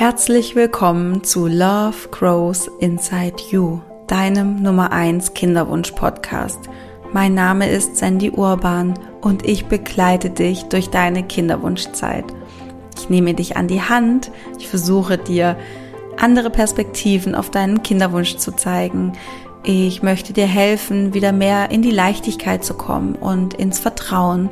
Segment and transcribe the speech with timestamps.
[0.00, 6.58] Herzlich willkommen zu Love Grows Inside You, deinem Nummer 1 Kinderwunsch Podcast.
[7.12, 12.24] Mein Name ist Sandy Urban und ich begleite dich durch deine Kinderwunschzeit.
[12.96, 15.58] Ich nehme dich an die Hand, ich versuche dir
[16.16, 19.12] andere Perspektiven auf deinen Kinderwunsch zu zeigen.
[19.64, 24.48] Ich möchte dir helfen, wieder mehr in die Leichtigkeit zu kommen und ins Vertrauen.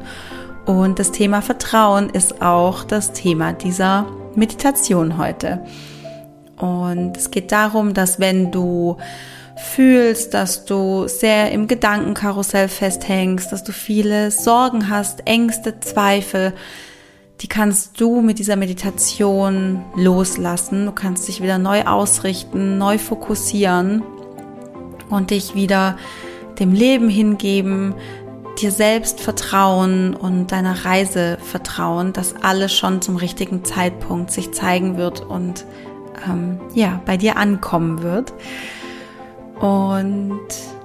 [0.67, 5.61] Und das Thema Vertrauen ist auch das Thema dieser Meditation heute.
[6.57, 8.97] Und es geht darum, dass wenn du
[9.57, 16.53] fühlst, dass du sehr im Gedankenkarussell festhängst, dass du viele Sorgen hast, Ängste, Zweifel,
[17.41, 20.87] die kannst du mit dieser Meditation loslassen.
[20.87, 24.03] Du kannst dich wieder neu ausrichten, neu fokussieren
[25.09, 25.97] und dich wieder
[26.59, 27.95] dem Leben hingeben,
[28.61, 34.97] dir selbst vertrauen und deiner Reise vertrauen, dass alles schon zum richtigen Zeitpunkt sich zeigen
[34.97, 35.65] wird und
[36.29, 38.33] ähm, ja, bei dir ankommen wird.
[39.61, 40.41] Und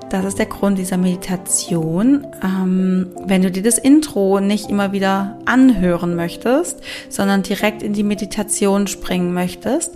[0.10, 2.28] das ist der Grund dieser Meditation.
[2.44, 8.04] Ähm, wenn du dir das Intro nicht immer wieder anhören möchtest, sondern direkt in die
[8.04, 9.96] Meditation springen möchtest,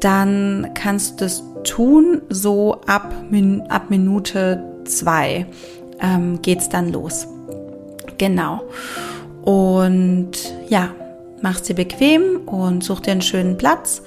[0.00, 3.14] dann kannst du das tun, so ab,
[3.68, 5.46] ab Minute zwei
[6.00, 7.26] ähm, geht's dann los.
[8.18, 8.62] Genau.
[9.42, 10.32] Und
[10.68, 10.90] ja,
[11.42, 14.02] mach's dir bequem und such dir einen schönen Platz.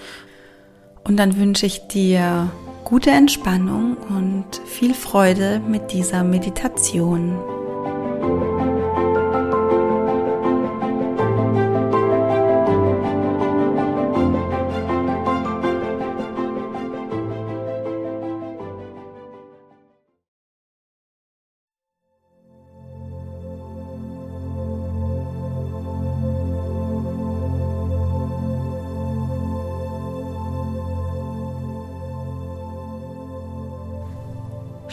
[1.03, 2.49] Und dann wünsche ich dir
[2.83, 7.37] gute Entspannung und viel Freude mit dieser Meditation.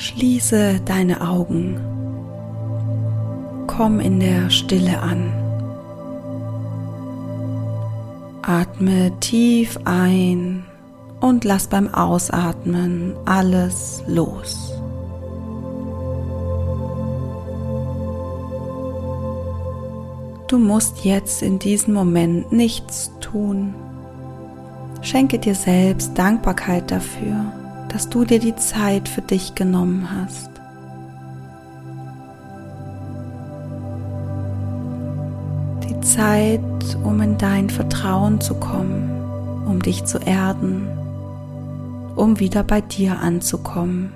[0.05, 1.81] Schließe deine Augen.
[3.67, 5.33] Komm in der Stille an.
[8.43, 10.67] Atme tief ein
[11.23, 14.75] und lass beim Ausatmen alles los.
[20.49, 23.75] Du musst jetzt in diesem Moment nichts tun.
[25.01, 27.55] Schenke dir selbst Dankbarkeit dafür
[27.95, 30.51] dass du dir die Zeit für dich genommen hast.
[35.89, 36.61] Die Zeit,
[37.05, 40.89] um in dein Vertrauen zu kommen, um dich zu erden,
[42.17, 44.13] um wieder bei dir anzukommen.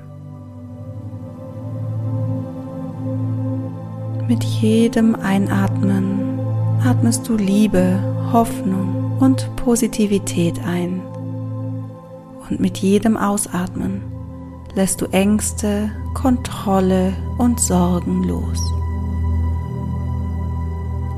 [4.27, 6.41] Mit jedem Einatmen
[6.85, 8.01] atmest du Liebe,
[8.33, 11.01] Hoffnung und Positivität ein
[12.51, 14.03] und mit jedem Ausatmen
[14.75, 18.61] lässt du Ängste, Kontrolle und Sorgen los.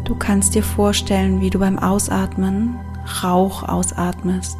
[0.05, 2.77] Du kannst dir vorstellen, wie du beim Ausatmen
[3.23, 4.57] Rauch ausatmest,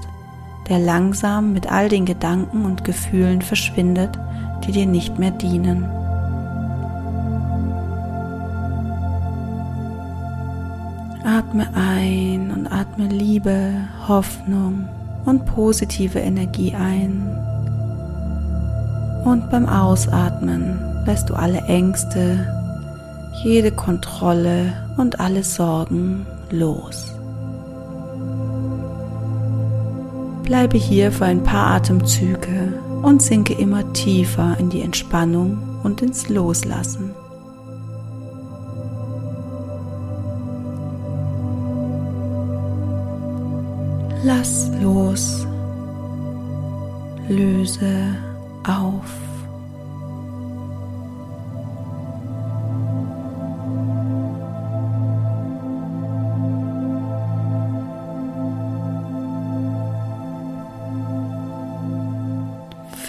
[0.69, 4.19] der langsam mit all den Gedanken und Gefühlen verschwindet,
[4.65, 5.85] die dir nicht mehr dienen.
[11.25, 13.73] Atme ein und atme Liebe,
[14.09, 14.89] Hoffnung
[15.25, 17.37] und positive Energie ein.
[19.25, 22.47] Und beim Ausatmen lässt du alle Ängste,
[23.43, 27.15] jede Kontrolle und alle Sorgen los.
[30.43, 36.29] Bleibe hier für ein paar Atemzüge und sinke immer tiefer in die Entspannung und ins
[36.29, 37.11] Loslassen.
[44.23, 45.47] Lass los,
[47.29, 48.17] löse
[48.67, 49.05] auf.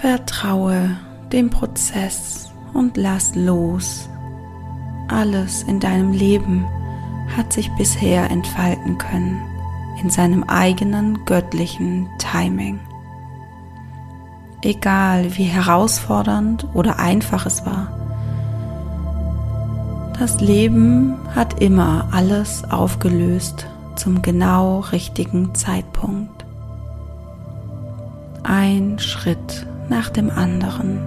[0.00, 0.96] Vertraue
[1.32, 4.08] dem Prozess und lass los.
[5.08, 6.64] Alles in deinem Leben
[7.36, 9.51] hat sich bisher entfalten können
[10.00, 12.78] in seinem eigenen göttlichen Timing.
[14.62, 17.88] Egal wie herausfordernd oder einfach es war,
[20.18, 23.66] das Leben hat immer alles aufgelöst
[23.96, 26.44] zum genau richtigen Zeitpunkt.
[28.44, 31.00] Ein Schritt nach dem anderen.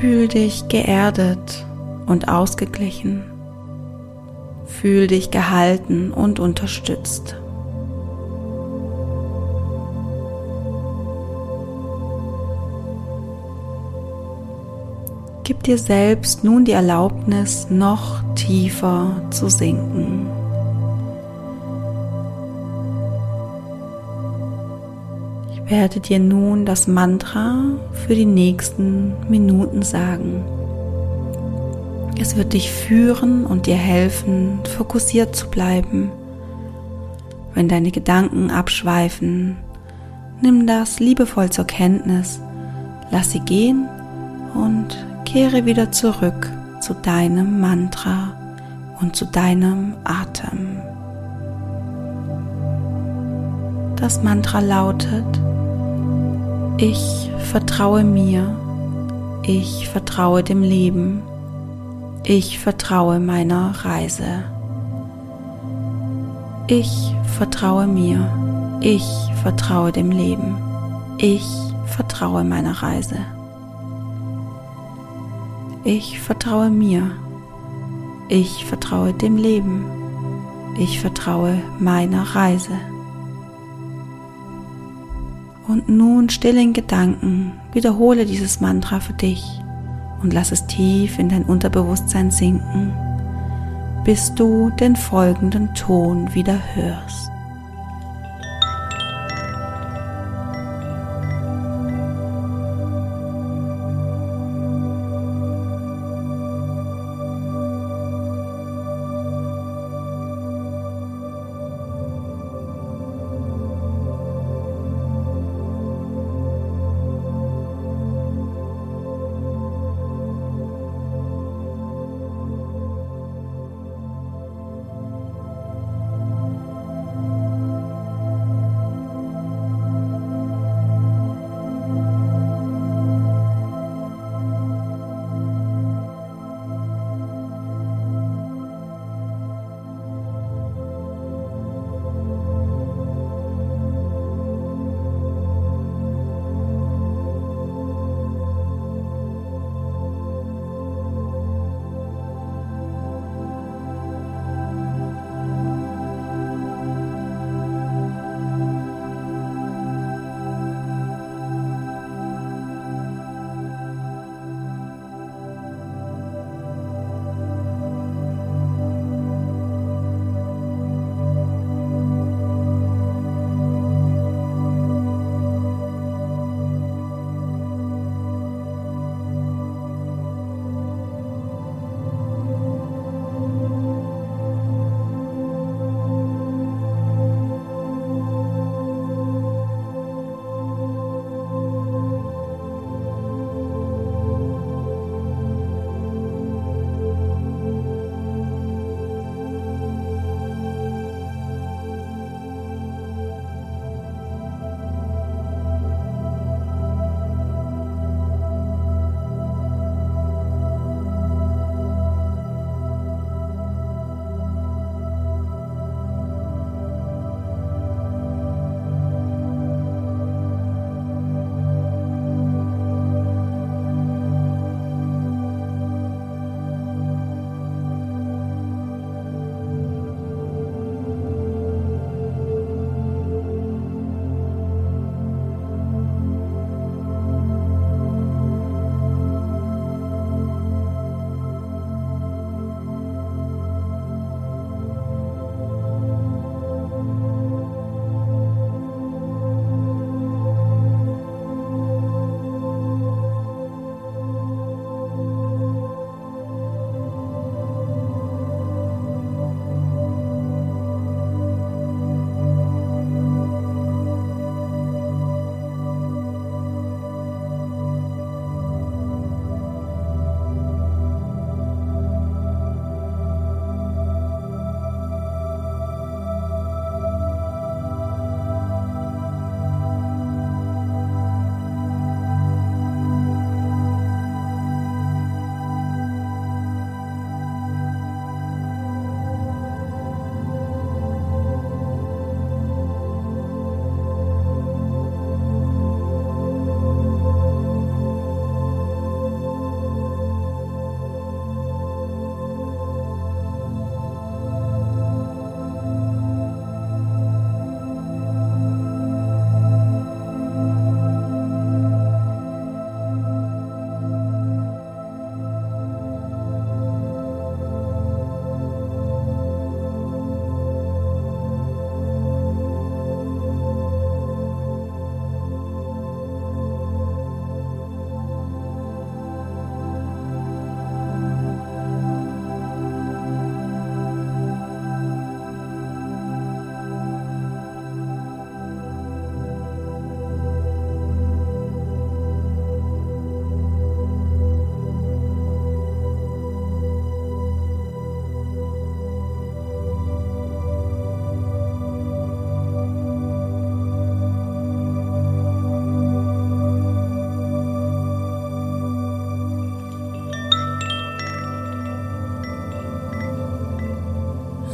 [0.00, 1.65] Fühl dich geerdet
[2.06, 3.24] und ausgeglichen.
[4.66, 7.36] Fühl dich gehalten und unterstützt.
[15.46, 20.26] Gib dir selbst nun die Erlaubnis, noch tiefer zu sinken.
[25.52, 27.62] Ich werde dir nun das Mantra
[27.92, 30.44] für die nächsten Minuten sagen.
[32.18, 36.10] Es wird dich führen und dir helfen, fokussiert zu bleiben.
[37.54, 39.56] Wenn deine Gedanken abschweifen,
[40.40, 42.40] nimm das liebevoll zur Kenntnis,
[43.10, 43.88] lass sie gehen
[44.54, 48.32] und kehre wieder zurück zu deinem Mantra
[49.00, 50.78] und zu deinem Atem.
[53.96, 55.24] Das Mantra lautet,
[56.78, 58.54] ich vertraue mir,
[59.42, 61.22] ich vertraue dem Leben,
[62.28, 64.42] ich vertraue meiner Reise.
[66.66, 68.28] Ich vertraue mir,
[68.80, 69.06] ich
[69.42, 70.56] vertraue dem Leben,
[71.18, 71.46] ich
[71.86, 73.18] vertraue meiner Reise.
[75.84, 77.12] Ich vertraue mir.
[78.28, 79.86] Ich vertraue dem Leben.
[80.80, 82.76] Ich vertraue meiner Reise.
[85.68, 89.60] Und nun still in Gedanken wiederhole dieses Mantra für dich
[90.26, 92.92] und lass es tief in dein Unterbewusstsein sinken,
[94.02, 97.30] bis du den folgenden Ton wieder hörst.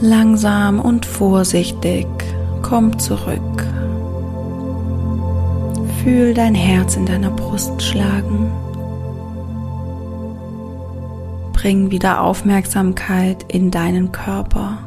[0.03, 2.09] Langsam und vorsichtig
[2.61, 3.65] komm zurück.
[6.03, 8.51] Fühl dein Herz in deiner Brust schlagen.
[11.53, 14.79] Bring wieder Aufmerksamkeit in deinen Körper.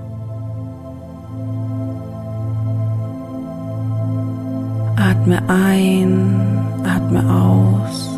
[4.98, 8.15] Atme ein, atme aus.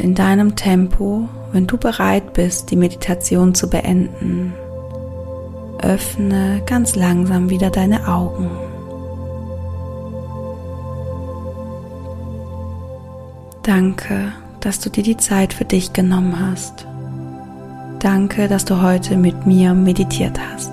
[0.00, 4.52] In deinem Tempo, wenn du bereit bist, die Meditation zu beenden,
[5.82, 8.50] öffne ganz langsam wieder deine Augen.
[13.62, 16.86] Danke, dass du dir die Zeit für dich genommen hast.
[17.98, 20.72] Danke, dass du heute mit mir meditiert hast.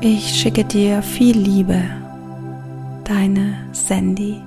[0.00, 1.80] Ich schicke dir viel Liebe.
[3.04, 4.42] Deine Sandy.